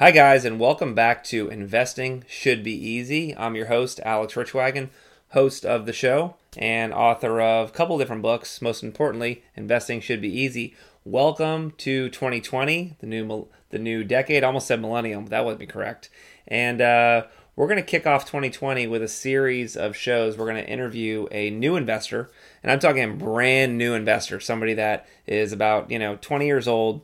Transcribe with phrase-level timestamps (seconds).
[0.00, 3.36] Hi, guys, and welcome back to Investing Should Be Easy.
[3.36, 4.90] I'm your host, Alex Richwagon,
[5.30, 8.62] host of the show and author of a couple different books.
[8.62, 10.76] Most importantly, Investing Should Be Easy.
[11.04, 14.44] Welcome to 2020, the new the new decade.
[14.44, 16.10] almost said millennium, but that wouldn't be correct.
[16.46, 17.24] And uh,
[17.56, 20.38] we're going to kick off 2020 with a series of shows.
[20.38, 22.30] We're going to interview a new investor,
[22.62, 27.02] and I'm talking brand new investor, somebody that is about you know 20 years old,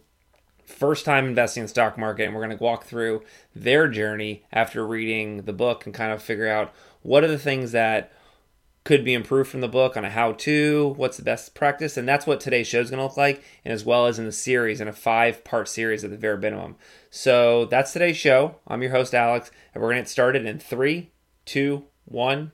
[0.66, 3.22] first time investing in the stock market, and we're going to walk through
[3.54, 7.72] their journey after reading the book and kind of figure out what are the things
[7.72, 8.12] that
[8.84, 12.06] could be improved from the book on a how to, what's the best practice, and
[12.06, 14.32] that's what today's show is going to look like, and as well as in the
[14.32, 16.76] series, in a five part series at the very minimum.
[17.10, 18.56] So that's today's show.
[18.66, 21.12] I'm your host, Alex, and we're going to get started in three,
[21.46, 22.52] two, one.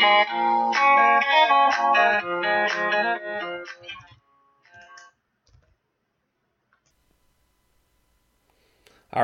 [0.00, 0.04] All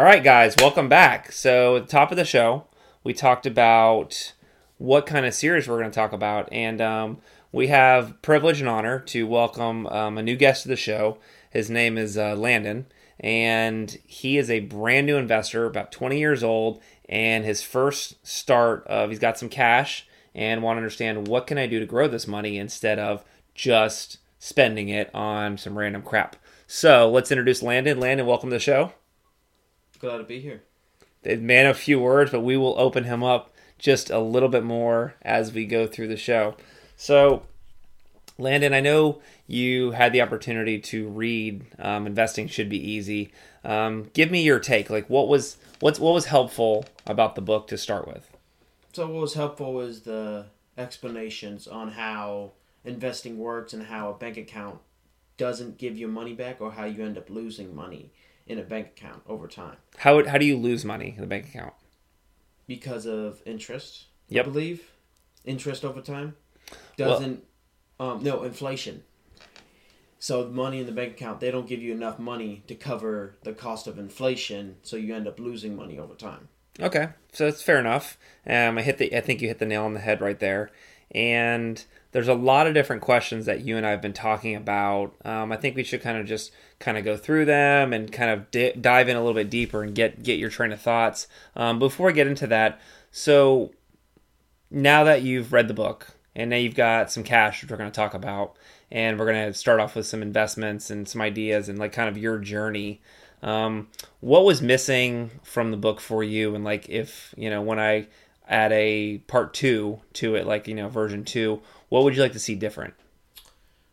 [0.03, 1.31] right, guys, welcome back.
[1.31, 2.65] So, at the top of the show,
[3.05, 4.33] we talked about
[4.79, 7.19] what kind of series we're going to talk about, and um,
[7.53, 11.19] we have privilege and honor to welcome um, a new guest to the show.
[11.51, 12.87] His name is uh, Landon,
[13.21, 18.85] and he is a brand new investor, about 20 years old, and his first start
[18.89, 22.09] of he's got some cash and want to understand what can I do to grow
[22.09, 26.37] this money instead of just spending it on some random crap.
[26.67, 28.01] So let's introduce Landon.
[28.01, 28.93] Landon, welcome to the show.
[29.99, 30.63] Glad to be here.
[31.25, 35.15] Man of few words, but we will open him up just a little bit more
[35.23, 36.57] as we go through the show.
[36.97, 37.45] So,
[38.37, 43.33] Landon, I know you had the opportunity to read um, "Investing Should Be Easy."
[43.65, 44.91] Um, give me your take.
[44.91, 48.34] Like, what was what's what was helpful about the book to start with?
[48.95, 50.47] So, what was helpful was the
[50.79, 52.53] explanations on how
[52.85, 54.79] investing works and how a bank account
[55.37, 58.13] doesn't give you money back or how you end up losing money
[58.47, 59.79] in a bank account over time.
[59.97, 61.73] How how do you lose money in a bank account?
[62.69, 64.05] Because of interest.
[64.29, 64.47] Yep.
[64.47, 64.91] I believe
[65.45, 66.37] interest over time
[66.97, 67.43] doesn't.
[67.99, 69.03] Well, um, no inflation.
[70.21, 73.53] So money in the bank account, they don't give you enough money to cover the
[73.53, 76.49] cost of inflation, so you end up losing money over time.
[76.81, 78.19] Okay, so that's fair enough.
[78.47, 79.17] Um, I hit the.
[79.17, 80.71] I think you hit the nail on the head right there.
[81.15, 85.15] And there's a lot of different questions that you and I have been talking about.
[85.25, 88.31] Um, I think we should kind of just kind of go through them and kind
[88.31, 91.29] of di- dive in a little bit deeper and get get your train of thoughts.
[91.55, 92.81] Um, before I get into that,
[93.13, 93.73] so
[94.71, 97.91] now that you've read the book and now you've got some cash, which we're going
[97.91, 98.57] to talk about,
[98.91, 102.09] and we're going to start off with some investments and some ideas and like kind
[102.09, 103.01] of your journey.
[103.45, 103.89] Um,
[104.21, 106.55] what was missing from the book for you?
[106.55, 108.09] And like if you know when I
[108.49, 111.61] add a part two to it, like you know version two,
[111.91, 112.95] what would you like to see different?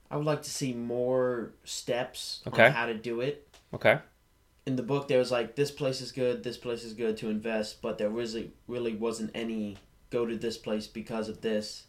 [0.10, 2.68] I would like to see more steps okay.
[2.68, 3.48] on how to do it.
[3.74, 4.00] Okay.
[4.66, 7.30] In the book, there was like this place is good, this place is good to
[7.30, 9.78] invest, but there really really wasn't any
[10.12, 11.84] go to this place because of this.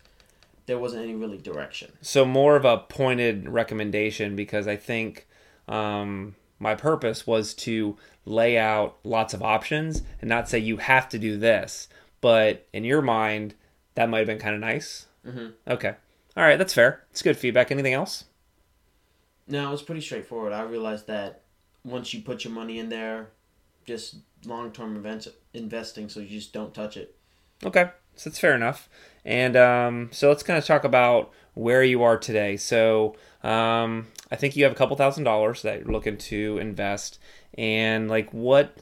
[0.66, 1.92] There wasn't any really direction.
[2.00, 5.26] So more of a pointed recommendation because I think
[5.68, 11.08] um, my purpose was to lay out lots of options and not say you have
[11.08, 11.88] to do this,
[12.20, 13.54] but in your mind,
[13.96, 15.06] that might have been kind of nice.
[15.26, 15.48] Mm-hmm.
[15.66, 15.94] Okay.
[16.36, 17.04] All right, that's fair.
[17.10, 17.70] It's good feedback.
[17.70, 18.24] Anything else?
[19.48, 20.52] No, it was pretty straightforward.
[20.52, 21.42] I realized that
[21.84, 23.30] once you put your money in there,
[23.84, 27.16] just long term events investing, so you just don't touch it.
[27.64, 28.88] Okay, so that's fair enough.
[29.24, 32.56] And um, so let's kind of talk about where you are today.
[32.56, 37.18] So um, I think you have a couple thousand dollars that you're looking to invest,
[37.58, 38.76] and like what,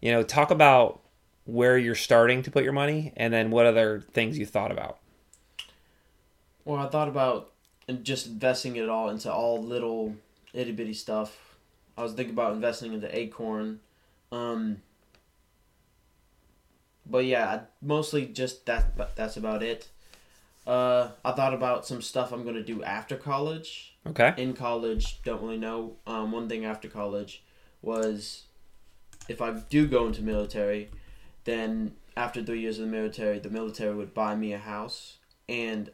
[0.00, 1.00] you know, talk about
[1.44, 4.98] where you're starting to put your money, and then what other things you thought about.
[6.64, 7.50] Well, I thought about
[8.02, 10.14] just investing it all into all little
[10.52, 11.56] itty bitty stuff.
[11.96, 13.80] I was thinking about investing into Acorn.
[14.30, 14.82] Um,
[17.04, 19.16] but yeah, mostly just that.
[19.16, 19.88] That's about it.
[20.66, 23.94] Uh, I thought about some stuff I'm gonna do after college.
[24.06, 24.34] Okay.
[24.36, 25.96] In college, don't really know.
[26.06, 27.42] Um, one thing after college
[27.80, 28.44] was
[29.28, 30.90] if I do go into military,
[31.44, 35.18] then after three years of the military, the military would buy me a house,
[35.48, 35.90] and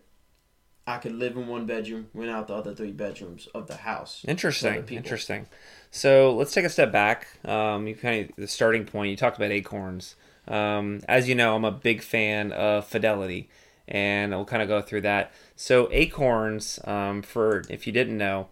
[0.87, 4.25] I could live in one bedroom, rent out the other three bedrooms of the house.
[4.27, 4.87] Interesting.
[4.89, 5.47] Interesting.
[5.91, 7.29] So let's take a step back.
[7.45, 9.11] Um, you kind of the starting point.
[9.11, 10.17] You talked about acorns.
[10.47, 13.51] Um, as you know, I'm a big fan of Fidelity,
[13.89, 15.33] and I'll kind of go through that.
[15.57, 18.49] So acorns, um, for if you didn't know,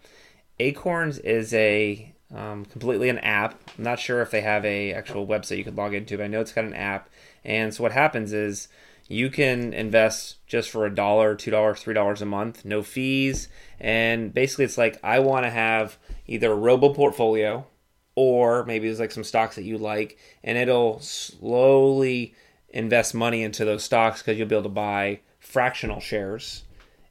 [0.58, 3.60] acorns is a um, completely an app.
[3.78, 6.28] I'm not sure if they have a actual website you could log into, but I
[6.28, 7.08] know it's got an app.
[7.44, 8.68] And so what happens is
[9.08, 13.48] you can invest just for a dollar, two dollars, three dollars a month, no fees.
[13.78, 17.66] And basically, it's like I want to have either a robo portfolio
[18.16, 22.34] or maybe there's like some stocks that you like, and it'll slowly
[22.70, 26.64] invest money into those stocks because you'll be able to buy fractional shares.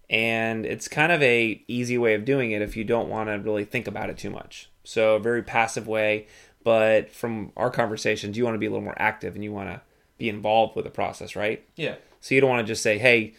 [0.10, 3.34] And it's kind of a easy way of doing it if you don't want to
[3.40, 4.70] really think about it too much.
[4.84, 6.28] So a very passive way,
[6.64, 9.70] but from our conversations, you want to be a little more active and you want
[9.70, 9.82] to
[10.20, 11.66] be involved with the process, right?
[11.76, 11.96] Yeah.
[12.22, 13.34] So you don't want to just say, "Hey,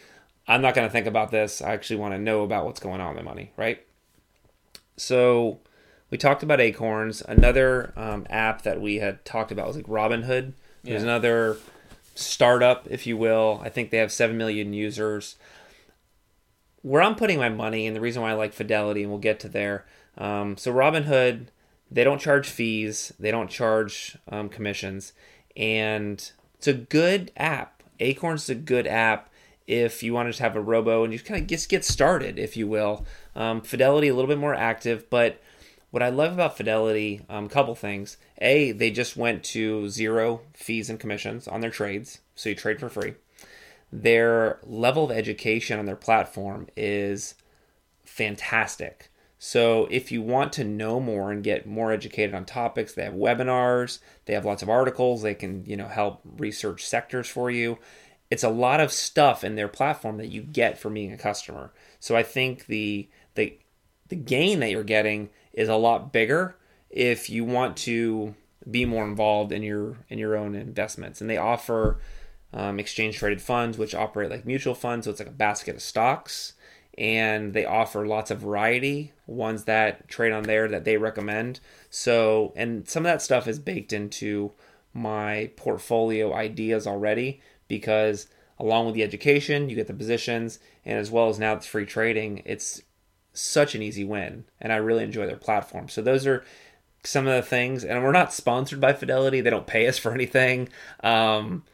[0.49, 1.63] I'm not going to think about this.
[1.63, 3.81] I actually want to know about what's going on with my money," right?
[4.97, 5.61] So
[6.11, 7.23] we talked about Acorns.
[7.23, 10.53] Another um, app that we had talked about was like Robinhood.
[10.83, 11.09] There's Yeah.
[11.11, 11.57] another
[12.19, 13.61] startup, if you will.
[13.63, 15.37] I think they have seven million users.
[16.83, 19.41] Where I'm putting my money, and the reason why I like Fidelity, and we'll get
[19.41, 19.87] to there.
[20.17, 21.47] Um, so Robinhood,
[21.91, 25.13] they don't charge fees, they don't charge um, commissions,
[25.57, 27.83] and it's a good app.
[27.99, 29.31] Acorns a good app
[29.67, 32.39] if you want to just have a robo and you kind of just get started,
[32.39, 33.05] if you will.
[33.35, 35.41] Um, Fidelity a little bit more active, but
[35.97, 38.19] what I love about Fidelity, a um, couple things.
[38.37, 42.79] A, they just went to zero fees and commissions on their trades, so you trade
[42.79, 43.15] for free.
[43.91, 47.35] Their level of education on their platform is
[48.05, 49.09] fantastic.
[49.39, 53.15] So if you want to know more and get more educated on topics, they have
[53.15, 57.79] webinars, they have lots of articles, they can, you know, help research sectors for you.
[58.31, 61.73] It's a lot of stuff in their platform that you get from being a customer.
[62.01, 63.59] So I think the the
[64.09, 66.55] the gain that you're getting is a lot bigger
[66.91, 68.35] if you want to
[68.71, 71.21] be more involved in your in your own investments.
[71.21, 71.99] And they offer
[72.53, 75.83] um, exchange traded funds, which operate like mutual funds, so it's like a basket of
[75.83, 76.53] stocks.
[76.99, 81.61] And they offer lots of variety, ones that trade on there that they recommend.
[81.91, 84.53] So, and some of that stuff is baked into
[84.95, 91.11] my portfolio ideas already because along with the education, you get the positions, and as
[91.11, 92.81] well as now it's free trading, it's
[93.37, 94.45] such an easy win.
[94.61, 95.89] And I really enjoy their platform.
[95.89, 96.45] So, those are
[97.05, 100.13] some of the things, and we're not sponsored by Fidelity, they don't pay us for
[100.13, 100.69] anything.
[101.03, 101.65] Um,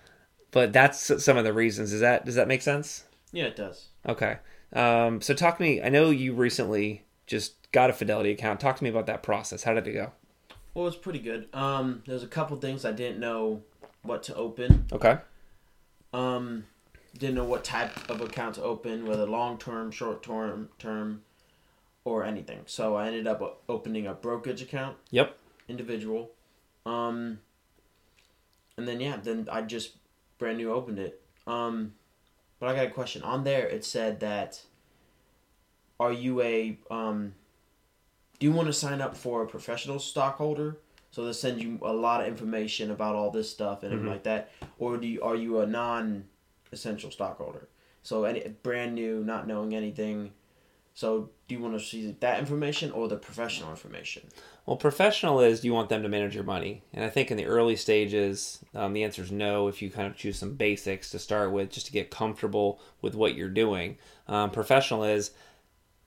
[0.50, 1.93] but that's some of the reasons.
[1.93, 3.05] Is that does that make sense?
[3.32, 3.88] Yeah, it does.
[4.06, 4.38] Okay.
[4.75, 5.82] Um, so talk to me.
[5.82, 8.61] I know you recently just got a Fidelity account.
[8.61, 9.62] Talk to me about that process.
[9.62, 10.12] How did it go?
[10.75, 11.49] Well, it's pretty good.
[11.55, 13.62] Um, there's a couple things I didn't know
[14.03, 14.87] what to open.
[14.93, 15.19] Okay.
[16.12, 16.65] Um,
[17.19, 21.23] didn't know what type of account to open, whether long term, short term, term,
[22.05, 22.61] or anything.
[22.67, 25.37] So I ended up opening a brokerage account, Yep.
[25.69, 26.31] individual.
[26.85, 27.39] Um,
[28.77, 29.97] and then yeah, then I just
[30.39, 31.23] brand new opened it.
[31.47, 31.95] Um,
[32.59, 33.23] but I got a question.
[33.23, 34.63] On there, it said that.
[36.01, 37.35] Are you a um?
[38.41, 40.79] Do you want to sign up for a professional stockholder?
[41.13, 44.09] So they send you a lot of information about all this stuff and Mhm.
[44.09, 47.69] like that, or do you, are you a non-essential stockholder?
[48.03, 50.33] So any brand new, not knowing anything.
[50.94, 54.29] So do you want to see that information or the professional information?
[54.67, 57.37] Well, professional is do you want them to manage your money, and I think in
[57.37, 59.69] the early stages, um, the answer is no.
[59.69, 63.15] If you kind of choose some basics to start with, just to get comfortable with
[63.15, 63.97] what you're doing.
[64.29, 65.31] Um, professional is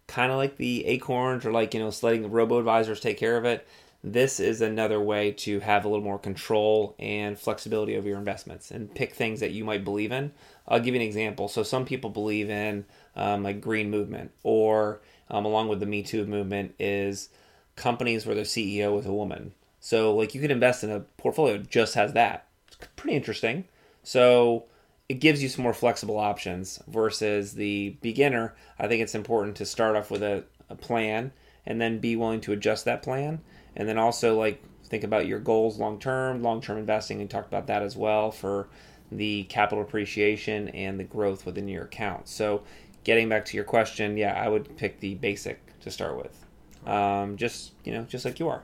[0.08, 3.38] kind of like the acorns or like you know letting the robo advisors take care
[3.38, 3.68] of it.
[4.08, 8.70] This is another way to have a little more control and flexibility over your investments
[8.70, 10.32] and pick things that you might believe in.
[10.68, 11.48] I'll give you an example.
[11.48, 12.86] So some people believe in
[13.16, 17.30] um, like green movement, or um, along with the Me Too movement, is
[17.76, 19.54] companies where the CEO is a woman.
[19.80, 22.46] So like you could invest in a portfolio just has that.
[22.68, 23.66] It's pretty interesting.
[24.04, 24.66] So
[25.10, 28.54] it gives you some more flexible options versus the beginner.
[28.78, 31.32] I think it's important to start off with a, a plan
[31.66, 33.42] and then be willing to adjust that plan.
[33.76, 37.20] And then also like think about your goals long term, long term investing.
[37.20, 38.68] We talked about that as well for
[39.12, 42.28] the capital appreciation and the growth within your account.
[42.28, 42.64] So
[43.04, 46.46] getting back to your question, yeah, I would pick the basic to start with.
[46.90, 48.64] Um, just you know, just like you are.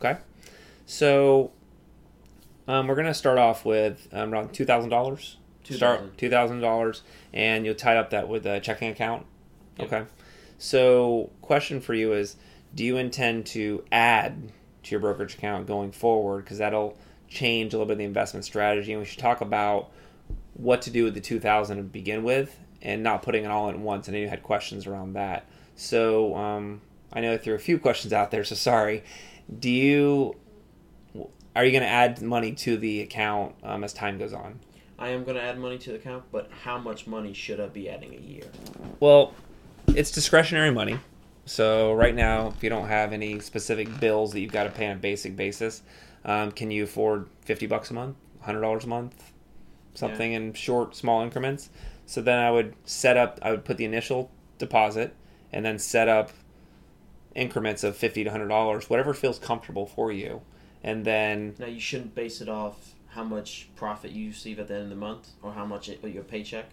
[0.00, 0.18] Okay.
[0.86, 1.52] So
[2.68, 5.38] um, we're gonna start off with um, around two thousand dollars.
[5.64, 7.02] Start two thousand dollars,
[7.32, 9.26] and you'll tie up that with a checking account.
[9.78, 9.92] Yep.
[9.92, 10.10] Okay.
[10.58, 12.36] So, question for you is:
[12.74, 14.52] Do you intend to add
[14.84, 16.44] to your brokerage account going forward?
[16.44, 16.96] Because that'll
[17.28, 19.90] change a little bit of the investment strategy, and we should talk about
[20.54, 23.68] what to do with the two thousand to begin with, and not putting it all
[23.68, 24.08] in at once.
[24.08, 25.46] I know you had questions around that.
[25.76, 26.80] So, um,
[27.12, 28.44] I know I threw a few questions out there.
[28.44, 29.04] So sorry.
[29.58, 30.36] Do you
[31.56, 34.60] are you going to add money to the account um, as time goes on?
[34.98, 37.66] I am going to add money to the account, but how much money should I
[37.66, 38.44] be adding a year?
[39.00, 39.32] Well,
[39.88, 40.98] it's discretionary money.
[41.48, 44.86] So right now, if you don't have any specific bills that you've got to pay
[44.86, 45.82] on a basic basis,
[46.24, 49.32] um, can you afford fifty bucks a month, hundred dollars a month,
[49.94, 51.70] something in short, small increments.
[52.04, 55.14] So then I would set up, I would put the initial deposit
[55.52, 56.30] and then set up
[57.34, 60.42] increments of 50 to $100, whatever feels comfortable for you.
[60.82, 64.74] And then, Now you shouldn't base it off how much profit you receive at the
[64.74, 66.66] end of the month or how much it, your paycheck.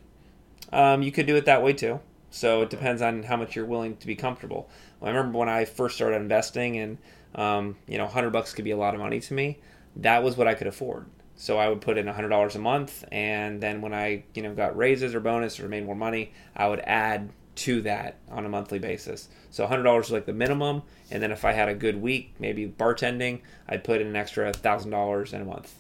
[0.74, 2.00] um, you could do it that way too.
[2.36, 4.68] So it depends on how much you're willing to be comfortable.
[5.02, 6.98] I remember when I first started investing and,
[7.34, 9.60] um, you know, 100 bucks could be a lot of money to me.
[9.96, 11.06] That was what I could afford.
[11.38, 14.76] So I would put in $100 a month, and then when I, you know, got
[14.76, 18.80] raises or bonus or made more money, I would add to that on a monthly
[18.80, 19.30] basis.
[19.50, 22.68] So $100 was like the minimum, and then if I had a good week, maybe
[22.68, 25.74] bartending, I'd put in an extra $1,000 in a month.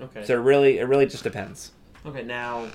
[0.00, 0.24] Okay.
[0.24, 1.70] So it really, it really just depends.
[2.04, 2.24] Okay.
[2.24, 2.66] Now,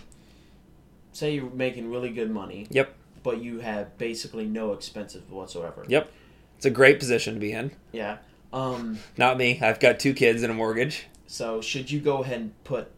[1.11, 2.67] say you're making really good money.
[2.69, 2.93] Yep.
[3.23, 5.85] But you have basically no expenses whatsoever.
[5.87, 6.11] Yep.
[6.57, 7.71] It's a great position to be in.
[7.91, 8.17] Yeah.
[8.53, 8.99] Um.
[9.17, 9.59] Not me.
[9.61, 11.07] I've got two kids and a mortgage.
[11.27, 12.91] So should you go ahead and put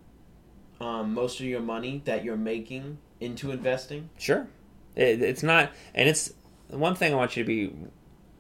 [0.80, 4.10] um, most of your money that you're making into investing?
[4.18, 4.48] Sure.
[4.96, 6.34] It, it's not, and it's
[6.68, 7.74] one thing I want you to be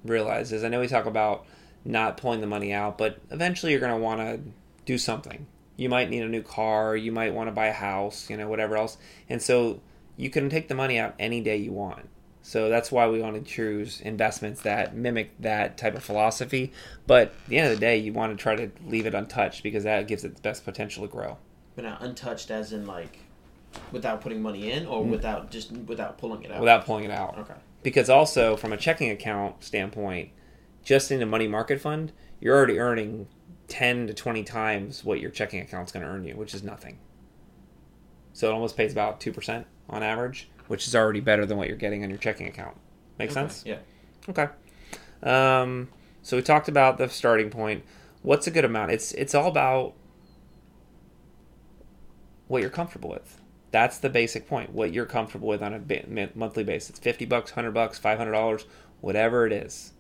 [0.06, 1.46] realize is I know we talk about
[1.84, 4.40] not pulling the money out, but eventually you're going to want to
[4.86, 5.48] do something.
[5.76, 8.48] You might need a new car, you might want to buy a house, you know,
[8.48, 8.98] whatever else.
[9.30, 9.80] And so
[10.20, 12.10] you can take the money out any day you want.
[12.42, 16.74] So that's why we want to choose investments that mimic that type of philosophy.
[17.08, 19.64] But at the end of the day, you want to try to leave it untouched
[19.64, 21.38] because that gives it the best potential to grow.
[21.76, 23.20] But not untouched, as in like
[23.94, 25.10] without putting money in, or mm.
[25.10, 26.60] without just without pulling it out.
[26.60, 27.38] without pulling it out.
[27.38, 27.56] Okay.
[27.82, 30.32] Because also, from a checking account standpoint,
[30.84, 32.12] just in a money market fund,
[32.42, 33.28] you're already earning
[33.70, 37.00] 10 to 20 times what your checking account's going to earn you, which is nothing.
[38.40, 41.76] So it almost pays about 2% on average, which is already better than what you're
[41.76, 42.78] getting on your checking account.
[43.18, 43.66] Make Okay, sense?
[43.66, 43.80] Yeah.
[44.30, 44.48] Okay.
[45.22, 45.90] Um,
[46.22, 47.84] so we talked about the starting point.
[48.22, 48.92] What's a good amount?
[48.92, 49.94] It's it's all about
[52.48, 53.42] what you're comfortable with.
[53.72, 54.72] That's the basic point.
[54.72, 56.98] What you're comfortable with on a ba- monthly basis.
[56.98, 58.66] Fifty bucks, hundred bucks, five hundred dollars,
[59.02, 59.92] whatever it is,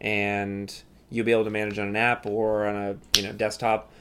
[0.00, 0.74] and
[1.10, 3.92] you'll be able to manage on an app or on a you know desktop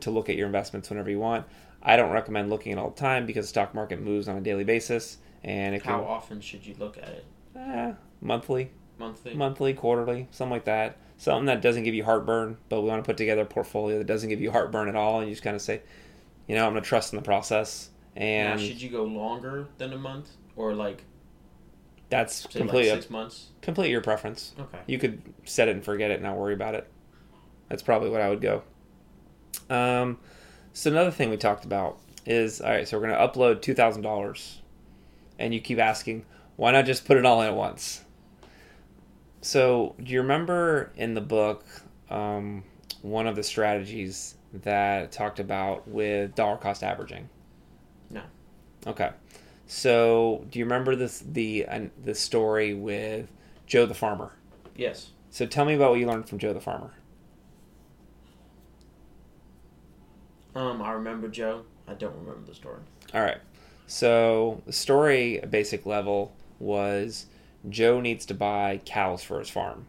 [0.00, 1.46] to look at your investments whenever you want.
[1.82, 4.40] I don't recommend looking at all the time because the stock market moves on a
[4.40, 7.24] daily basis, and it How can often should you look at it?
[7.56, 9.34] eh, monthly Monthly.
[9.34, 10.96] monthly, quarterly, something like that.
[11.18, 14.06] Something that doesn't give you heartburn, but we want to put together a portfolio that
[14.06, 15.82] doesn't give you heartburn at all, and you just kind of say,
[16.48, 19.68] you know, I'm going to trust in the process, now, and should you go longer
[19.78, 21.04] than a month, or like
[22.10, 23.48] that's completely like six months?
[23.62, 24.54] completely your preference.
[24.58, 24.78] Okay.
[24.86, 26.88] You could set it and forget it, and not worry about it.
[27.68, 28.62] That's probably what I would go.
[29.70, 30.18] Um,
[30.78, 32.86] so another thing we talked about is all right.
[32.86, 34.62] So we're going to upload two thousand dollars,
[35.36, 38.04] and you keep asking, why not just put it all in at once?
[39.40, 41.64] So do you remember in the book
[42.10, 42.62] um,
[43.02, 47.28] one of the strategies that talked about with dollar cost averaging?
[48.08, 48.22] No.
[48.86, 49.10] Okay.
[49.66, 53.32] So do you remember this the uh, the story with
[53.66, 54.32] Joe the farmer?
[54.76, 55.10] Yes.
[55.30, 56.94] So tell me about what you learned from Joe the farmer.
[60.58, 61.62] Um, I remember Joe.
[61.86, 62.80] I don't remember the story.
[63.14, 63.38] All right.
[63.86, 67.26] So the story, basic level, was
[67.68, 69.86] Joe needs to buy cows for his farm,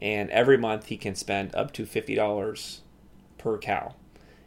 [0.00, 2.82] and every month he can spend up to fifty dollars
[3.38, 3.96] per cow.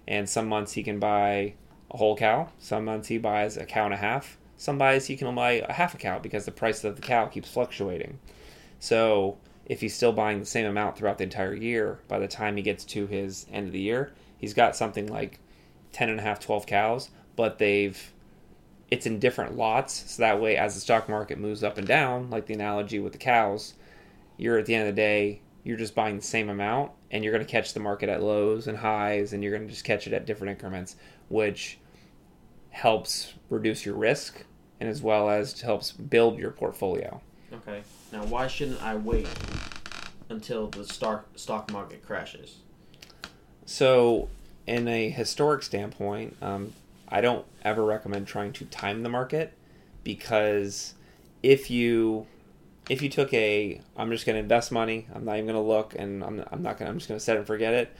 [0.07, 1.55] And some months he can buy
[1.91, 2.47] a whole cow.
[2.57, 4.37] Some months he buys a cow and a half.
[4.55, 7.01] Some buys he can only buy a half a cow because the price of the
[7.01, 8.19] cow keeps fluctuating.
[8.79, 12.55] So if he's still buying the same amount throughout the entire year, by the time
[12.55, 15.39] he gets to his end of the year, he's got something like
[15.91, 18.11] 10 and a half, 12 cows, but they've
[18.89, 20.11] it's in different lots.
[20.11, 23.11] So that way, as the stock market moves up and down, like the analogy with
[23.11, 23.75] the cows,
[24.37, 27.33] you're at the end of the day, you're just buying the same amount and you're
[27.33, 30.07] going to catch the market at lows and highs and you're going to just catch
[30.07, 30.95] it at different increments,
[31.27, 31.77] which
[32.71, 34.43] helps reduce your risk
[34.79, 37.21] and as well as helps build your portfolio.
[37.53, 37.81] Okay.
[38.11, 39.27] Now, why shouldn't I wait
[40.29, 42.57] until the stock stock market crashes?
[43.69, 44.29] So,
[44.65, 46.73] in a historic standpoint, um,
[47.07, 49.53] I don't ever recommend trying to time the market
[50.03, 50.95] because
[51.43, 52.25] if you
[52.89, 55.61] if you took a I'm just going to invest money, I'm not even going to
[55.61, 57.95] look, and I'm, I'm not going to I'm just going to set and forget it.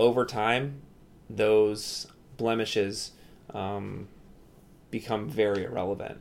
[0.00, 0.82] Over time,
[1.30, 3.12] those blemishes
[3.50, 4.08] um,
[4.90, 6.18] become very irrelevant.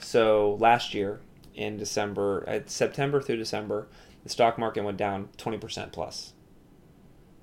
[0.00, 1.20] So last year
[1.54, 3.86] in December, at September through December,
[4.24, 6.32] the stock market went down 20% plus.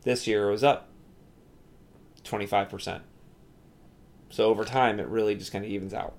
[0.05, 0.87] This year it was up
[2.23, 3.01] 25%.
[4.29, 6.13] So over time, it really just kind of evens out.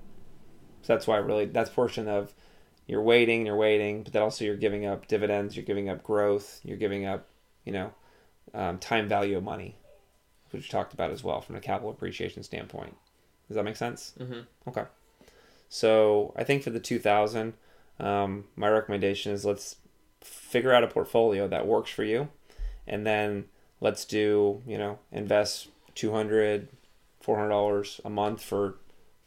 [0.83, 2.33] So that's why really that's portion of
[2.85, 6.61] you're waiting, you're waiting, but then also you're giving up dividends, you're giving up growth,
[6.63, 7.27] you're giving up,
[7.65, 7.93] you know,
[8.53, 9.75] um, time value of money,
[10.51, 12.95] which we talked about as well from a capital appreciation standpoint.
[13.47, 14.13] Does that make sense?
[14.19, 14.69] Mm-hmm.
[14.69, 14.85] Okay.
[15.69, 17.53] So I think for the 2000,
[17.99, 19.77] um, my recommendation is let's
[20.21, 22.29] figure out a portfolio that works for you,
[22.85, 23.45] and then
[23.79, 26.69] let's do you know invest 200
[27.21, 28.77] 400 dollars a month for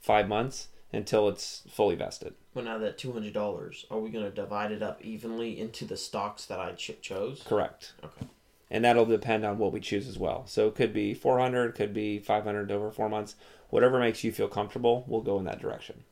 [0.01, 2.35] five months until it's fully vested.
[2.55, 5.97] Well, now that two hundred dollars, are we gonna divide it up evenly into the
[5.97, 7.43] stocks that I ch- chose?
[7.47, 7.93] Correct.
[8.03, 8.27] Okay.
[8.71, 10.47] And that'll depend on what we choose as well.
[10.47, 13.35] So it could be 400, could be 500 over four months.
[13.69, 16.05] Whatever makes you feel comfortable, we'll go in that direction.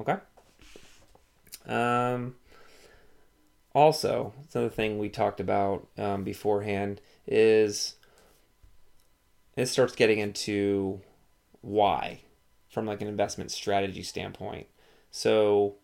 [0.00, 0.16] Okay.
[1.66, 2.36] Um.
[3.74, 7.96] Also, another thing we talked about um, beforehand is
[9.56, 11.00] it starts getting into
[11.60, 12.20] why
[12.68, 14.66] from like an investment strategy standpoint.
[15.10, 15.76] So,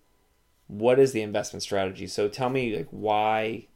[0.67, 2.07] what is the investment strategy?
[2.07, 3.69] So, tell me like why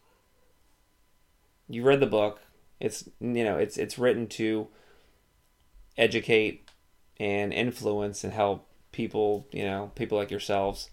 [1.69, 2.41] you read the book.
[2.81, 4.69] It's you know it's it's written to
[5.97, 6.69] educate
[7.19, 10.91] and influence and help people you know people like yourselves.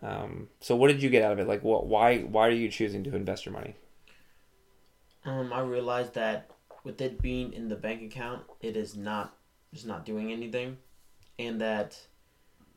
[0.00, 1.48] Um, so what did you get out of it?
[1.48, 3.74] Like what why why are you choosing to invest your money?
[5.28, 6.50] Um, I realized that
[6.84, 9.36] with it being in the bank account, it is not
[9.72, 10.78] it's not doing anything,
[11.38, 11.98] and that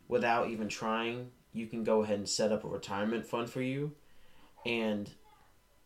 [0.10, 3.94] without even trying, you can go ahead and set up a retirement fund for you,
[4.66, 5.10] and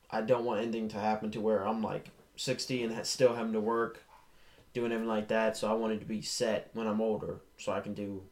[0.10, 3.62] I don't want anything to happen to where I'm like sixty and still having to
[3.62, 4.04] work,
[4.74, 5.56] doing everything like that.
[5.58, 8.24] So I wanted to be set when I'm older, so I can do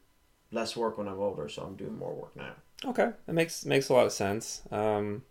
[0.50, 1.48] less work when I'm older.
[1.48, 2.54] So I'm doing more work now.
[2.84, 4.62] Okay, that makes makes a lot of sense.
[4.72, 5.22] Um,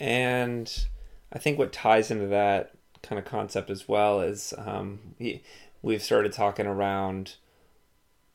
[0.00, 0.86] and
[1.32, 5.42] I think what ties into that kind of concept as well is um, we-
[5.82, 7.36] we've started talking around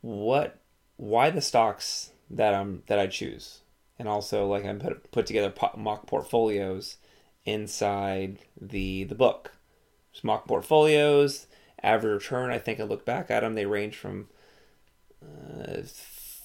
[0.01, 0.59] what
[0.97, 3.61] why the stocks that I'm that I choose,
[3.97, 6.97] and also like I put put together mock portfolios
[7.45, 9.53] inside the the book.
[10.23, 11.47] Mock portfolios,
[11.81, 12.51] average return.
[12.51, 14.27] I think I look back at them; they range from
[15.21, 15.81] uh,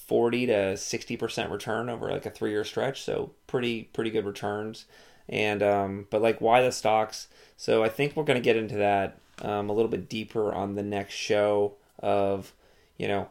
[0.07, 3.03] 40 to 60% return over like a three year stretch.
[3.03, 4.87] So pretty, pretty good returns.
[5.29, 7.29] And, um, but like why the stocks?
[7.57, 10.75] So I think we're going to get into that um, a little bit deeper on
[10.75, 12.53] the next show of,
[12.97, 13.31] you know,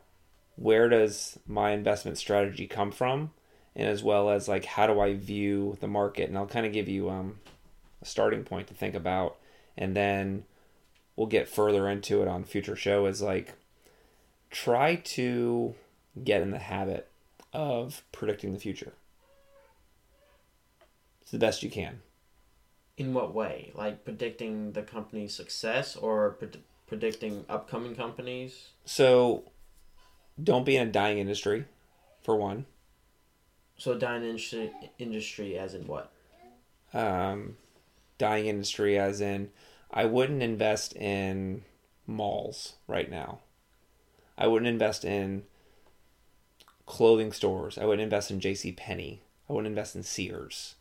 [0.55, 3.31] where does my investment strategy come from?
[3.75, 6.29] And as well as like, how do I view the market?
[6.29, 7.39] And I'll kind of give you um,
[8.01, 9.37] a starting point to think about.
[9.77, 10.45] And then
[11.15, 13.53] we'll get further into it on future show is like,
[14.49, 15.75] try to
[16.23, 17.09] get in the habit
[17.53, 18.93] of predicting the future.
[21.27, 21.99] It's the best you can.
[22.95, 23.73] In what way?
[23.75, 28.69] Like predicting the company's success or pred- predicting upcoming companies?
[28.85, 29.43] So
[30.41, 31.65] don't be in a dying industry,
[32.23, 32.65] for one.
[33.77, 36.13] So dying industry, industry as in what?
[36.93, 37.57] Um,
[38.17, 39.49] dying industry, as in,
[39.91, 41.65] I wouldn't invest in
[42.05, 43.39] malls right now.
[44.37, 45.43] I wouldn't invest in
[46.85, 47.77] clothing stores.
[47.77, 48.71] I wouldn't invest in J.C.
[48.71, 49.23] Penney.
[49.49, 50.75] I wouldn't invest in Sears.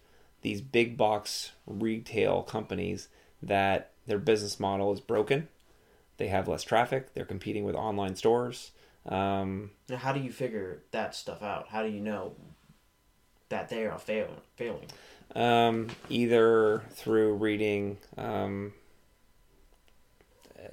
[0.47, 3.09] These big box retail companies
[3.43, 5.49] that their business model is broken.
[6.19, 7.15] They have less traffic.
[7.15, 8.71] They're competing with online stores.
[9.07, 11.67] Um, Now, how do you figure that stuff out?
[11.71, 12.37] How do you know
[13.49, 14.41] that they are failing?
[14.55, 14.87] Failing.
[15.35, 18.73] um, either through reading um,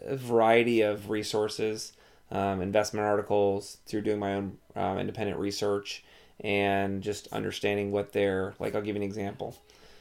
[0.05, 1.93] a variety of resources,
[2.29, 6.03] um, investment articles, through doing my own um, independent research,
[6.39, 8.75] and just understanding what they're like.
[8.75, 9.57] I'll give you an example.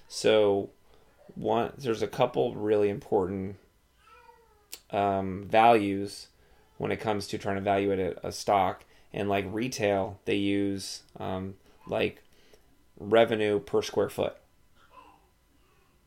[0.09, 0.71] So,
[1.35, 3.57] one there's a couple really important
[4.91, 6.29] um, values
[6.79, 8.85] when it comes to trying to evaluate a, a stock.
[9.15, 11.55] And like retail, they use um,
[11.87, 12.23] like
[12.99, 14.37] revenue per square foot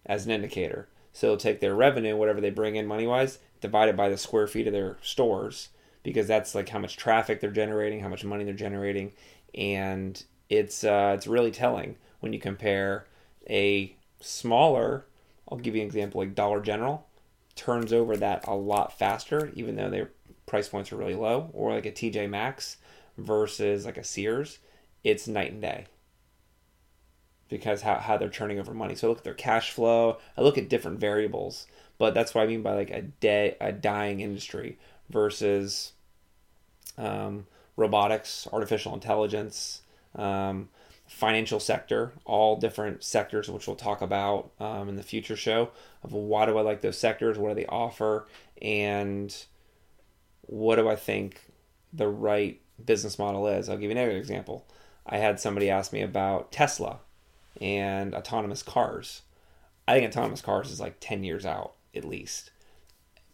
[0.05, 0.87] as an indicator.
[1.13, 4.17] So they'll take their revenue, whatever they bring in money wise, divide it by the
[4.17, 5.69] square feet of their stores
[6.03, 9.11] because that's like how much traffic they're generating, how much money they're generating,
[9.55, 13.05] and it's uh, it's really telling when you compare
[13.49, 15.05] a smaller.
[15.49, 17.05] I'll give you an example like Dollar General
[17.55, 20.11] turns over that a lot faster, even though their
[20.45, 22.77] price points are really low, or like a TJ Maxx
[23.17, 24.59] versus like a Sears,
[25.03, 25.85] it's night and day
[27.47, 28.95] because how, how they're turning over money.
[28.95, 30.17] So I look at their cash flow.
[30.37, 33.71] I look at different variables, but that's what I mean by like a day a
[33.71, 34.77] dying industry
[35.09, 35.93] versus
[36.97, 39.81] um, robotics, artificial intelligence,
[40.15, 40.69] um,
[41.07, 45.69] financial sector, all different sectors which we'll talk about um, in the future show
[46.03, 48.27] of why do I like those sectors, what do they offer,
[48.61, 49.35] and
[50.41, 51.41] what do I think
[51.93, 53.69] the right business model is.
[53.69, 54.65] I'll give you another example.
[55.05, 56.99] I had somebody ask me about Tesla
[57.61, 59.21] and autonomous cars.
[59.87, 62.51] I think autonomous cars is like 10 years out at least.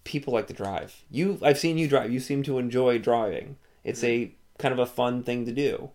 [0.04, 1.04] people like to drive.
[1.10, 2.12] You, I've seen you drive.
[2.12, 3.58] You seem to enjoy driving.
[3.84, 4.34] It's mm-hmm.
[4.34, 5.90] a kind of a fun thing to do.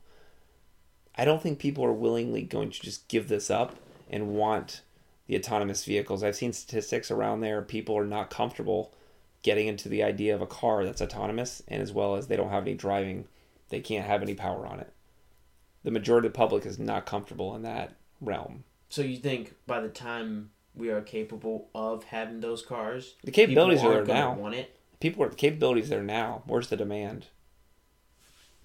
[1.17, 3.77] I don't think people are willingly going to just give this up
[4.11, 4.83] and want
[5.27, 6.23] the autonomous vehicles.
[6.23, 7.63] I've seen statistics around there.
[7.63, 8.93] People are not comfortable
[9.43, 12.51] getting into the idea of a car that's autonomous, and as well as they don't
[12.51, 13.27] have any driving,
[13.69, 14.93] they can't have any power on it.
[15.85, 18.65] The majority of the public is not comfortable in that realm.
[18.89, 23.81] So you think by the time we are capable of having those cars, The capabilities
[23.81, 24.35] people are there now.
[24.35, 24.77] Want it?
[25.01, 26.43] people are the capabilities there now.
[26.47, 27.27] Where's the demand?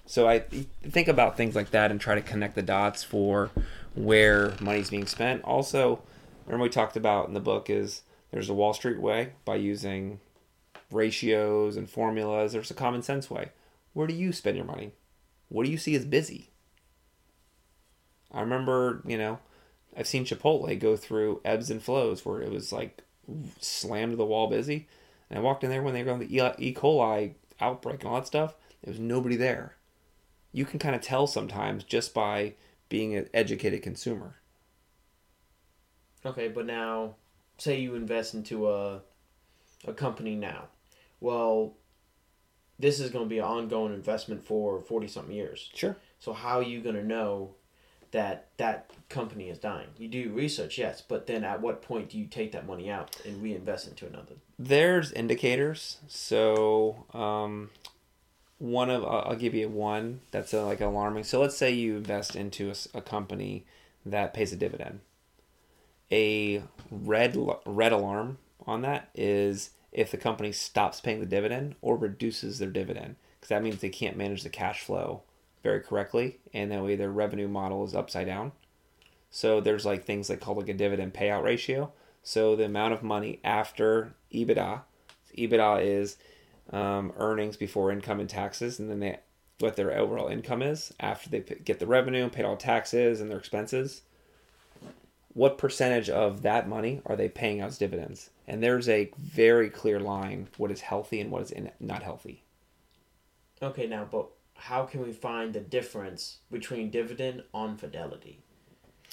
[0.05, 3.49] So I think about things like that and try to connect the dots for
[3.95, 5.43] where money's being spent.
[5.43, 6.01] Also,
[6.45, 10.19] remember we talked about in the book is there's a Wall Street way by using
[10.91, 12.53] ratios and formulas.
[12.53, 13.49] There's a common sense way.
[13.93, 14.91] Where do you spend your money?
[15.49, 16.49] What do you see as busy?
[18.33, 19.39] I remember, you know,
[19.95, 23.03] I've seen Chipotle go through ebbs and flows where it was like
[23.59, 24.87] slammed to the wall busy.
[25.29, 26.55] And I walked in there when they were going the.
[26.57, 26.73] E.
[26.73, 28.55] coli outbreak and all that stuff.
[28.83, 29.75] There was nobody there.
[30.51, 32.53] You can kind of tell sometimes just by
[32.89, 34.35] being an educated consumer.
[36.25, 37.15] Okay, but now,
[37.57, 39.01] say you invest into a
[39.87, 40.65] a company now.
[41.19, 41.73] Well,
[42.77, 45.69] this is going to be an ongoing investment for forty something years.
[45.73, 45.95] Sure.
[46.19, 47.55] So how are you going to know
[48.11, 49.87] that that company is dying?
[49.97, 53.19] You do research, yes, but then at what point do you take that money out
[53.25, 54.35] and reinvest into another?
[54.59, 55.97] There's indicators.
[56.07, 57.71] So, um,
[58.61, 61.23] one of I'll give you one that's uh, like alarming.
[61.23, 63.65] So let's say you invest into a company
[64.05, 64.99] that pays a dividend.
[66.11, 71.97] A red red alarm on that is if the company stops paying the dividend or
[71.97, 75.23] reduces their dividend, because that means they can't manage the cash flow
[75.63, 78.51] very correctly, and that way their revenue model is upside down.
[79.31, 81.93] So there's like things like called like a dividend payout ratio.
[82.21, 84.81] So the amount of money after EBITDA,
[85.35, 86.17] EBITDA is
[86.71, 89.19] um, earnings before income and taxes, and then they
[89.59, 93.37] what their overall income is after they get the revenue, paid all taxes and their
[93.37, 94.01] expenses.
[95.33, 98.31] What percentage of that money are they paying out as dividends?
[98.47, 102.43] And there's a very clear line what is healthy and what is in, not healthy.
[103.61, 108.39] Okay, now, but how can we find the difference between dividend on fidelity?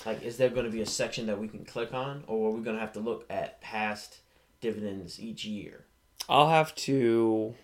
[0.06, 2.52] Like, is there going to be a section that we can click on, or are
[2.52, 4.18] we going to have to look at past
[4.60, 5.84] dividends each year?
[6.28, 7.54] I'll have to.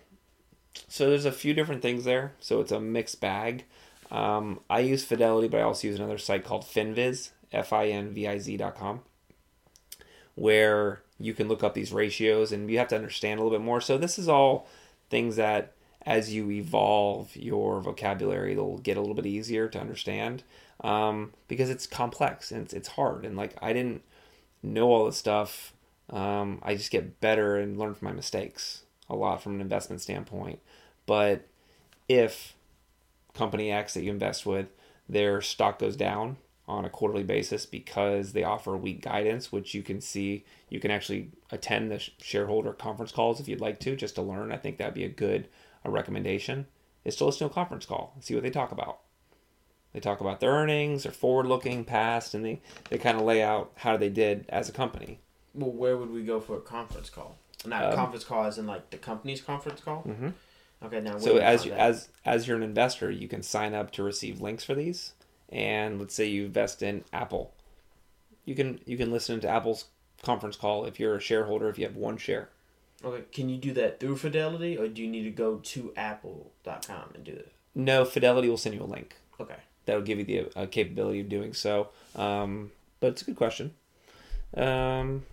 [0.88, 2.32] So there's a few different things there.
[2.40, 3.64] So it's a mixed bag.
[4.10, 8.12] Um, I use Fidelity, but I also use another site called Finviz, F I N
[8.12, 9.00] V I Z dot com,
[10.34, 13.64] where you can look up these ratios and you have to understand a little bit
[13.64, 13.80] more.
[13.80, 14.68] So this is all
[15.10, 15.72] things that
[16.06, 20.42] as you evolve your vocabulary, it'll get a little bit easier to understand
[20.82, 23.24] um, because it's complex and it's, it's hard.
[23.24, 24.02] And like I didn't
[24.62, 25.73] know all this stuff.
[26.10, 30.00] Um, I just get better and learn from my mistakes a lot from an investment
[30.00, 30.60] standpoint.
[31.06, 31.46] But
[32.08, 32.54] if
[33.34, 34.68] company X that you invest with,
[35.08, 39.82] their stock goes down on a quarterly basis because they offer weak guidance, which you
[39.82, 40.44] can see.
[40.70, 44.52] You can actually attend the shareholder conference calls if you'd like to, just to learn.
[44.52, 45.48] I think that'd be a good
[45.84, 46.66] a recommendation.
[47.04, 49.00] Is to listen to a conference call and see what they talk about.
[49.92, 53.72] They talk about their earnings, their forward-looking, past, and they they kind of lay out
[53.76, 55.20] how they did as a company.
[55.54, 57.36] Well, where would we go for a conference call?
[57.66, 60.02] Not Um, a conference call as in like the company's conference call.
[60.02, 60.32] Mhm.
[60.84, 61.80] Okay, now So as you, that?
[61.80, 65.14] as as you're an investor, you can sign up to receive links for these.
[65.48, 67.54] And let's say you invest in Apple,
[68.44, 69.86] you can you can listen to Apple's
[70.22, 72.48] conference call if you're a shareholder if you have one share.
[73.04, 77.10] okay, can you do that through Fidelity, or do you need to go to Apple.com
[77.14, 77.52] and do it?
[77.74, 79.56] No, Fidelity will send you a link Okay.
[79.84, 81.90] that'll give you the uh, capability of doing so.
[82.16, 83.74] Um, but it's a good question.
[84.56, 85.24] Um,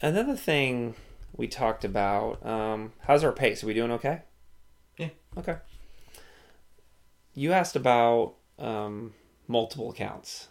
[0.00, 0.94] another thing
[1.36, 2.44] we talked about.
[2.44, 3.62] Um, how's our pace?
[3.62, 4.22] Are we doing okay?
[4.96, 5.10] Yeah.
[5.36, 5.56] Okay.
[7.34, 9.14] You asked about um,
[9.46, 10.48] multiple accounts.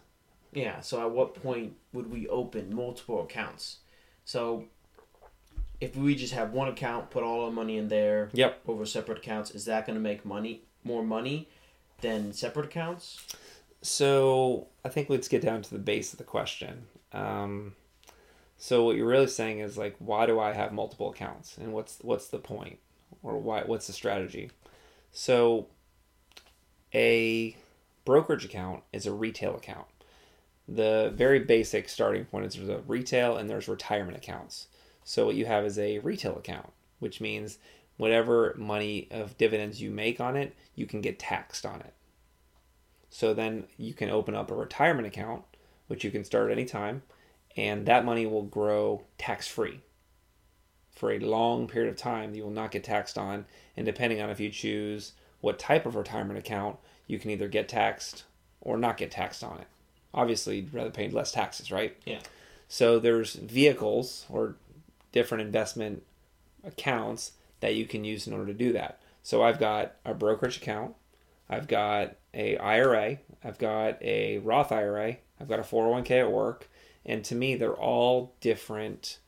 [0.53, 0.79] Yeah.
[0.81, 3.77] So at what point would we open multiple accounts?
[4.25, 4.65] So
[5.79, 8.61] if we just have one account, put all our money in there Yep.
[8.67, 11.49] over separate accounts, is that going to make money more money
[12.01, 13.25] than separate accounts?
[13.81, 16.85] So I think let's get down to the base of the question.
[17.13, 17.75] Um,
[18.57, 21.99] so what you're really saying is like, why do I have multiple accounts, and what's
[22.01, 22.79] what's the point,
[23.23, 24.51] or why what's the strategy?
[25.11, 25.67] So
[26.93, 27.55] a
[28.05, 29.87] brokerage account is a retail account.
[30.67, 34.67] The very basic starting point is there's a retail and there's retirement accounts.
[35.03, 37.59] So what you have is a retail account, which means
[37.97, 41.93] whatever money of dividends you make on it, you can get taxed on it.
[43.09, 45.43] So then you can open up a retirement account,
[45.87, 47.03] which you can start anytime,
[47.57, 49.81] and that money will grow tax free
[50.91, 53.45] for a long period of time you will not get taxed on.
[53.75, 57.67] And depending on if you choose what type of retirement account, you can either get
[57.67, 58.23] taxed
[58.61, 59.67] or not get taxed on it.
[60.13, 61.95] Obviously, you'd rather pay less taxes, right?
[62.05, 62.19] Yeah.
[62.67, 64.55] So there's vehicles or
[65.11, 66.03] different investment
[66.63, 68.99] accounts that you can use in order to do that.
[69.23, 70.95] So I've got a brokerage account,
[71.49, 76.69] I've got a IRA, I've got a Roth IRA, I've got a 401k at work,
[77.07, 79.19] and to me they're all different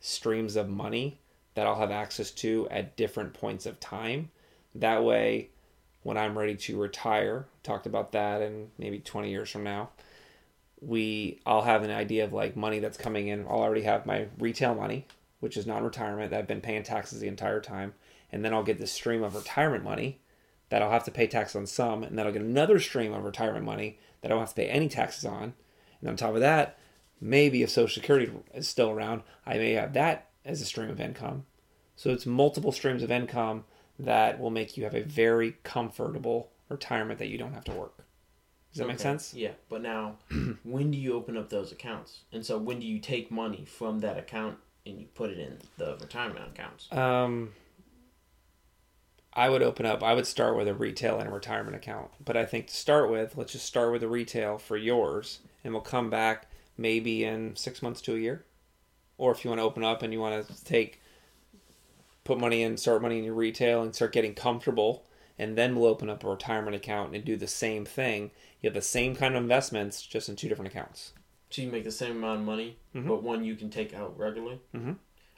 [0.00, 1.18] streams of money
[1.54, 4.30] that I'll have access to at different points of time.
[4.74, 5.50] That way
[6.06, 9.88] when I'm ready to retire, talked about that in maybe 20 years from now,
[10.80, 13.40] we I'll have an idea of like money that's coming in.
[13.48, 15.06] I'll already have my retail money,
[15.40, 17.94] which is non-retirement that I've been paying taxes the entire time,
[18.30, 20.20] and then I'll get this stream of retirement money
[20.68, 23.24] that I'll have to pay tax on some, and then I'll get another stream of
[23.24, 25.54] retirement money that I don't have to pay any taxes on.
[26.00, 26.78] And on top of that,
[27.20, 31.00] maybe if Social Security is still around, I may have that as a stream of
[31.00, 31.44] income.
[31.96, 33.64] So it's multiple streams of income
[33.98, 38.04] that will make you have a very comfortable retirement that you don't have to work.
[38.72, 38.92] Does that okay.
[38.92, 39.32] make sense?
[39.32, 40.16] Yeah, but now,
[40.62, 42.20] when do you open up those accounts?
[42.32, 45.56] And so, when do you take money from that account and you put it in
[45.78, 46.92] the retirement accounts?
[46.92, 47.52] Um,
[49.32, 50.02] I would open up.
[50.02, 52.10] I would start with a retail and a retirement account.
[52.22, 55.72] But I think to start with, let's just start with a retail for yours, and
[55.72, 58.44] we'll come back maybe in six months to a year,
[59.18, 61.00] or if you want to open up and you want to take,
[62.24, 65.06] put money in, start money in your retail, and start getting comfortable
[65.38, 68.30] and then we'll open up a retirement account and do the same thing.
[68.60, 71.12] You have the same kind of investments, just in two different accounts.
[71.50, 73.08] So you make the same amount of money, mm-hmm.
[73.08, 74.60] but one you can take out regularly.
[74.74, 74.92] Mm-hmm.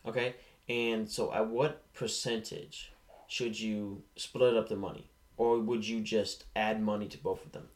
[0.07, 0.37] Okay,
[0.69, 2.93] and so at what percentage
[3.27, 7.53] should you split up the money, or would you just add money to both of
[7.53, 7.69] them?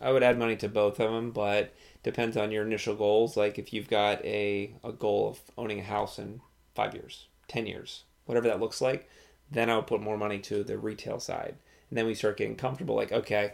[0.00, 3.36] I would add money to both of them, but depends on your initial goals.
[3.36, 6.40] Like if you've got a a goal of owning a house in
[6.74, 9.08] five years, ten years, whatever that looks like,
[9.50, 11.56] then I would put more money to the retail side.
[11.90, 13.52] And then we start getting comfortable like, okay,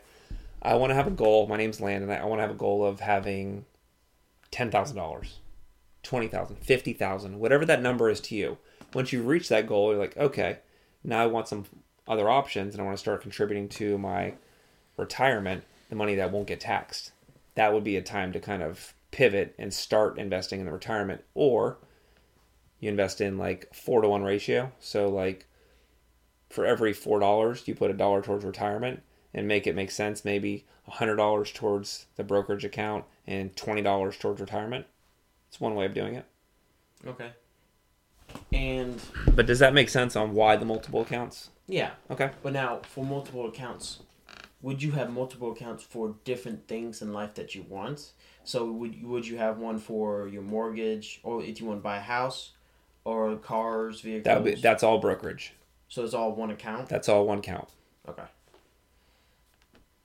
[0.62, 1.46] I want to have a goal.
[1.48, 2.11] My name's Landon.
[2.11, 3.64] I want to have a goal of having
[4.53, 8.59] $10,000, $20,000, $50,000, whatever that number is to you.
[8.94, 10.59] Once you reach that goal, you're like, okay,
[11.05, 11.64] now I want some
[12.07, 14.35] other options and I want to start contributing to my
[14.96, 17.12] retirement the money that won't get taxed.
[17.55, 21.24] That would be a time to kind of pivot and start investing in the retirement.
[21.35, 21.79] Or
[22.81, 24.72] you invest in like four to one ratio.
[24.79, 25.48] So, like
[26.51, 29.03] for every four dollars you put a dollar towards retirement
[29.35, 33.83] and make it make sense maybe a hundred dollars towards the brokerage account and twenty
[33.83, 34.87] dollars towards retirement
[35.48, 36.24] it's one way of doing it
[37.07, 37.31] okay
[38.53, 39.01] and
[39.35, 43.05] but does that make sense on why the multiple accounts yeah okay but now for
[43.05, 44.01] multiple accounts
[44.61, 48.12] would you have multiple accounts for different things in life that you want
[48.44, 51.97] so would would you have one for your mortgage or if you want to buy
[51.97, 52.53] a house
[53.05, 55.53] or cars vehicles that be, that's all brokerage
[55.88, 56.88] so it's all one account?
[56.88, 57.71] That's all one count.
[58.09, 58.23] Okay.
[58.23, 58.27] I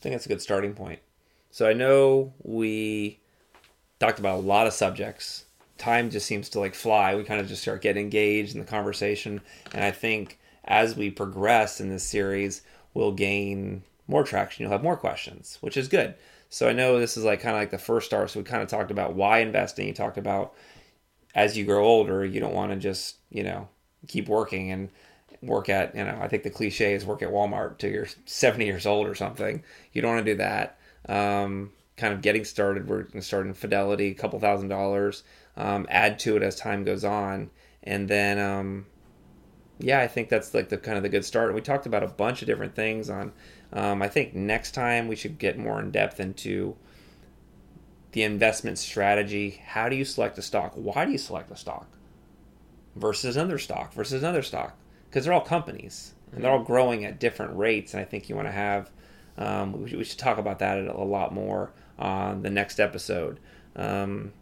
[0.02, 1.00] think that's a good starting point.
[1.52, 3.20] So I know we
[4.00, 5.46] talked about a lot of subjects.
[5.78, 7.16] Time just seems to like fly.
[7.16, 9.42] We kind of just start getting engaged in the conversation.
[9.74, 12.62] And I think as we progress in this series,
[12.94, 14.64] we'll gain more traction.
[14.64, 16.16] You'll have more questions, which is good.
[16.50, 18.30] So I know this is like kind of like the first start.
[18.30, 19.88] So we kind of talked about why investing.
[19.88, 20.54] You talked about
[21.36, 23.68] as you grow older, you don't want to just, you know,
[24.08, 24.90] keep working and
[25.42, 28.66] work at, you know, I think the cliche is work at Walmart till you're 70
[28.66, 29.64] years old or something.
[29.92, 30.78] You don't want to do that.
[31.10, 35.24] Um, kind of getting started, we're going to start in Fidelity, a couple thousand dollars,
[35.58, 37.50] um, add to it as time goes on.
[37.84, 38.86] And then, um,
[39.80, 41.48] yeah, I think that's like the kind of the good start.
[41.48, 43.34] And we talked about a bunch of different things on,
[43.74, 46.76] um, I think next time we should get more in depth into
[48.12, 49.62] the investment strategy.
[49.66, 50.74] How do you select a stock?
[50.76, 51.88] Why do you select a stock
[52.96, 54.78] versus another stock versus another stock?
[55.14, 57.94] because they're all companies and they're all growing at different rates.
[57.94, 58.90] And I think you want to have,
[59.38, 63.40] um, we, should talk about that a lot more on the next episode.
[63.76, 64.34] Um,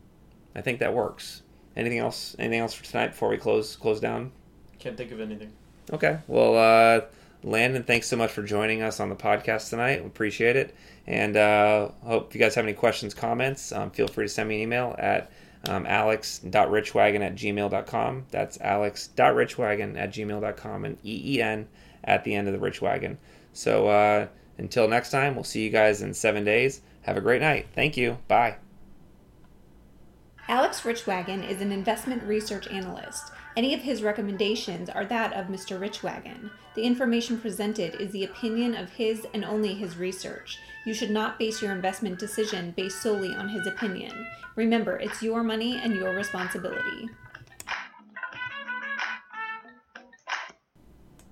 [0.55, 1.41] I think that works.
[1.75, 2.37] Anything else?
[2.39, 4.31] Anything else for tonight before we close close down?
[4.79, 5.51] Can't think of anything.
[5.91, 6.19] Okay.
[6.27, 7.01] Well, uh,
[7.43, 10.01] Landon, thanks so much for joining us on the podcast tonight.
[10.01, 10.75] We appreciate it.
[11.07, 14.49] And uh, hope if you guys have any questions, comments, um, feel free to send
[14.49, 15.31] me an email at
[15.67, 18.25] um, alex.richwagon at gmail.com.
[18.29, 21.67] That's alex.richwagon at gmail.com and EEN
[22.03, 23.17] at the end of the rich wagon.
[23.53, 24.27] So uh,
[24.57, 26.81] until next time, we'll see you guys in seven days.
[27.01, 27.67] Have a great night.
[27.73, 28.17] Thank you.
[28.27, 28.57] Bye.
[30.47, 33.31] Alex Richwagon is an investment research analyst.
[33.57, 35.77] Any of his recommendations are that of Mr.
[35.77, 36.51] Richwagon.
[36.73, 40.59] The information presented is the opinion of his and only his research.
[40.85, 44.25] You should not base your investment decision based solely on his opinion.
[44.55, 47.09] Remember, it's your money and your responsibility.